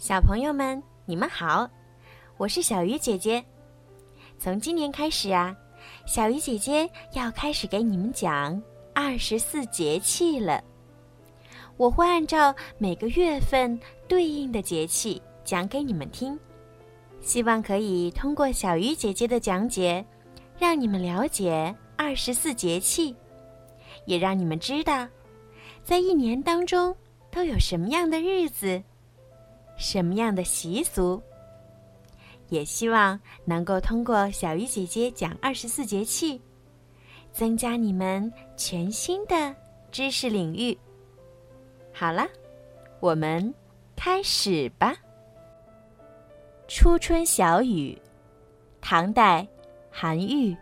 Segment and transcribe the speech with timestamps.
[0.00, 1.68] 小朋友们，你们好，
[2.38, 3.44] 我是小鱼姐姐。
[4.38, 5.54] 从今年开始啊，
[6.06, 8.60] 小鱼姐姐要开始给你们讲
[8.94, 10.64] 二十四节气了。
[11.76, 13.78] 我会按照每个月份
[14.08, 16.36] 对应的节气讲给你们听，
[17.20, 20.02] 希望可以通过小鱼姐姐的讲解，
[20.58, 23.14] 让你们了解二十四节气，
[24.06, 25.06] 也让你们知道，
[25.84, 26.96] 在一年当中
[27.30, 28.82] 都有什么样的日子。
[29.80, 31.20] 什么样的习俗？
[32.50, 36.38] 也希望能够通过小鱼姐姐讲二十四节气，
[37.32, 39.54] 增加你们全新的
[39.90, 40.76] 知识领域。
[41.94, 42.28] 好了，
[43.00, 43.54] 我们
[43.96, 44.94] 开始吧。
[46.68, 47.96] 初春小雨，
[48.82, 49.48] 唐代，
[49.90, 50.54] 韩愈。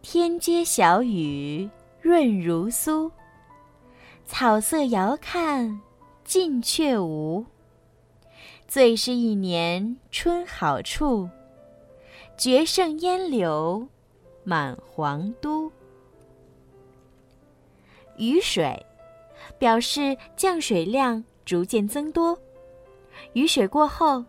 [0.00, 1.68] 天街小雨
[2.00, 3.10] 润如酥，
[4.24, 5.78] 草色遥看。
[6.24, 7.44] 近却无，
[8.68, 11.28] 最是一年春好处，
[12.36, 13.88] 绝胜烟柳
[14.44, 15.70] 满皇都。
[18.16, 18.86] 雨水
[19.58, 22.38] 表示降水量逐渐增多，
[23.32, 24.24] 雨水过后，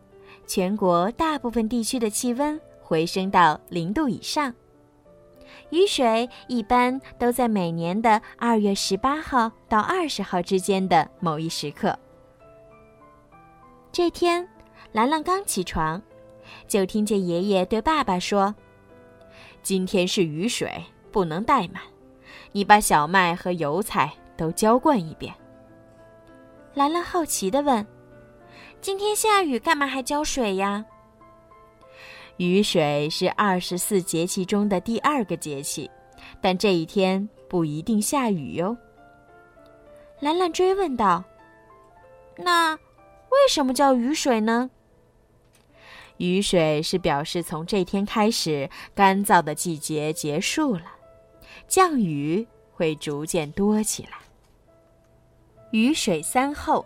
[0.47, 4.53] 全国大部分地区的气温回升到零度以上。
[5.69, 11.97] 雨水一般都在每年的二月十八号到二十号之间的某一时刻。
[13.91, 14.47] 这天，
[14.91, 16.01] 兰兰刚起床，
[16.67, 18.53] 就听见爷爷对爸爸说
[19.63, 21.81] ：“今天是雨水，不能怠慢，
[22.51, 25.33] 你把小麦和油菜都浇灌一遍。”
[26.73, 27.85] 兰兰好奇地问
[28.79, 30.85] ：“今天下雨，干嘛还浇水呀？”
[32.37, 35.89] 雨水是二十四节气中的第二个节气，
[36.41, 38.75] 但这一天不一定下雨哟。
[40.19, 41.23] 兰兰追问道
[42.37, 44.71] ：“那为什么叫雨水呢？”
[46.17, 50.85] 雨水是表示从这天开始，干燥的季节结束了，
[51.67, 54.17] 降雨会逐渐多起来。
[55.71, 56.85] 雨水三候：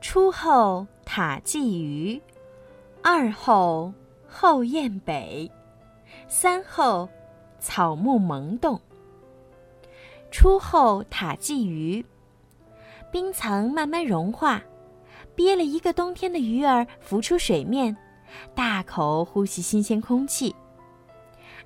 [0.00, 2.20] 初候塔鲫鱼，
[3.02, 3.92] 二候。
[4.36, 5.48] 后雁北，
[6.26, 7.08] 三后
[7.60, 8.80] 草木萌动。
[10.28, 12.04] 初后塔鲫鱼，
[13.12, 14.60] 冰层慢慢融化，
[15.36, 17.96] 憋了一个冬天的鱼儿浮出水面，
[18.56, 20.52] 大口呼吸新鲜空气。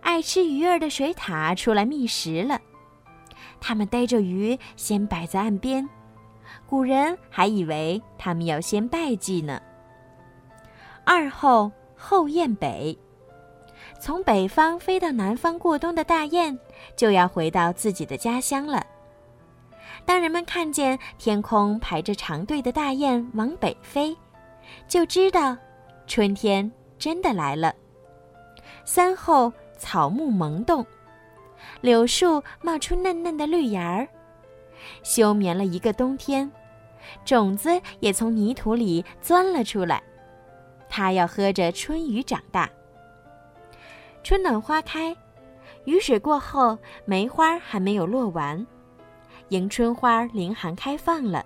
[0.03, 2.61] 爱吃鱼儿的水獭出来觅食了，
[3.59, 5.89] 它们逮着鱼先摆在岸边，
[6.69, 9.59] 古人还以为它们要先拜祭呢。
[11.05, 11.73] 二后。
[11.99, 12.97] 后雁北，
[14.01, 16.57] 从北方飞到南方过冬的大雁，
[16.97, 18.87] 就要回到自己的家乡了。
[20.07, 24.17] 当人们看见天空排着长队的大雁往北飞，
[24.87, 25.57] 就知道
[26.07, 27.75] 春天真的来了。
[28.85, 30.87] 三后草木萌动，
[31.81, 34.09] 柳树冒出嫩嫩的绿芽儿，
[35.03, 36.51] 休眠了一个冬天，
[37.25, 37.69] 种子
[38.01, 40.03] 也从泥土里钻了出来。
[40.89, 42.69] 它要喝着春雨长大。
[44.23, 45.17] 春暖花开，
[45.85, 48.67] 雨水过后，梅花还没有落完，
[49.51, 51.45] 迎春花凌寒开放了。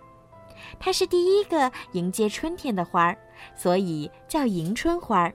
[0.80, 3.18] 它是第一个迎接春天的花儿，
[3.54, 5.30] 所以叫迎春花。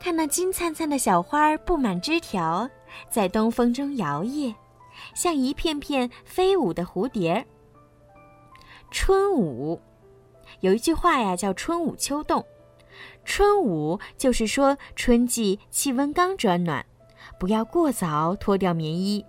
[0.00, 2.68] 看那金灿灿的小花儿布满枝条，
[3.08, 4.54] 在东风中摇曳，
[5.14, 7.44] 像一片片飞舞的蝴蝶。
[8.90, 9.80] 春舞，
[10.60, 12.44] 有一句话呀，叫“春捂秋冻”。
[13.24, 16.84] 春捂就是说春季气温刚转暖，
[17.38, 19.24] 不要过早脱掉棉衣。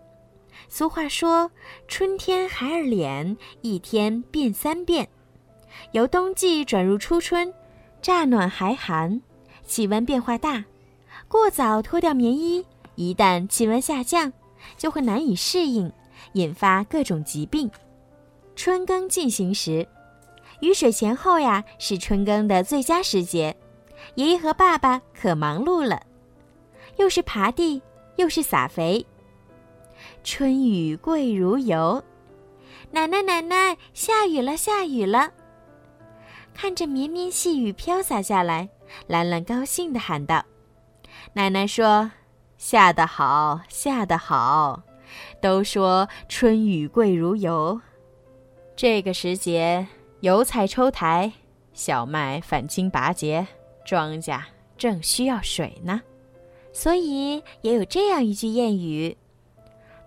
[0.69, 1.51] 俗话说
[1.87, 5.07] ：“春天孩儿脸，一天变三变。”
[5.93, 7.53] 由冬季转入初春，
[8.01, 9.21] 乍暖还寒，
[9.65, 10.65] 气温变化大，
[11.27, 14.33] 过早脱掉棉衣，一旦气温下降，
[14.77, 15.91] 就会难以适应，
[16.33, 17.69] 引发各种疾病。
[18.55, 19.87] 春耕进行时，
[20.59, 23.55] 雨水前后呀，是春耕的最佳时节。
[24.15, 26.01] 爷爷和爸爸可忙碌了，
[26.97, 27.81] 又是耙地，
[28.15, 29.05] 又是撒肥。
[30.23, 32.03] 春雨贵如油，
[32.91, 35.31] 奶奶奶奶，下雨了，下雨了！
[36.53, 38.69] 看着绵绵细雨飘洒下来，
[39.07, 40.43] 兰兰高兴地喊道
[41.33, 42.11] ：“奶奶说，
[42.57, 44.81] 下得好，下得好！
[45.41, 47.79] 都说春雨贵如油，
[48.75, 49.87] 这个时节，
[50.21, 51.31] 油菜抽苔，
[51.73, 53.47] 小麦返青拔节。”
[53.85, 54.41] 庄稼
[54.77, 56.01] 正需要水呢，
[56.73, 59.15] 所以也有这样一句谚语：“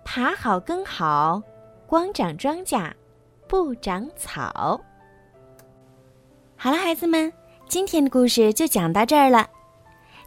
[0.04, 1.42] 耙好耕好，
[1.86, 2.92] 光长庄稼，
[3.48, 4.78] 不长草。”
[6.58, 7.32] 好了，孩子们，
[7.66, 9.48] 今天的故事就讲到这儿了。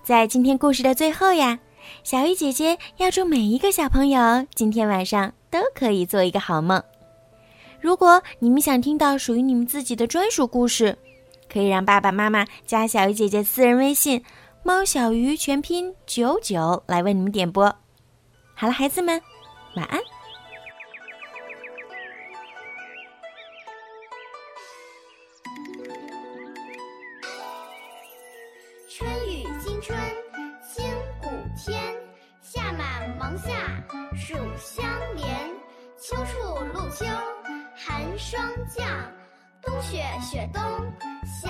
[0.01, 1.59] 在今天故事的最后呀，
[2.03, 6.83] 小鱼姐姐要祝每一个小朋友今天晚上都可以做一个好梦。
[7.83, 10.97] 如果你们想听到属于你们自己的专属故事，
[11.51, 14.23] 可以让爸爸妈妈加小鱼姐姐私人微信
[14.63, 17.65] “猫小鱼”全拼九九来为你们点播。
[18.55, 19.21] 好了，孩子们，
[19.75, 19.99] 晚安。
[28.87, 29.99] 春雨惊春
[30.73, 30.85] 清
[31.21, 31.27] 谷
[31.57, 31.93] 天，
[32.41, 33.51] 夏满芒夏
[34.15, 34.85] 暑相
[35.17, 35.27] 连。
[35.99, 36.39] 秋处
[36.73, 37.05] 露秋
[37.85, 38.87] 寒霜降，
[39.61, 40.63] 冬雪雪冬
[41.25, 41.49] 小。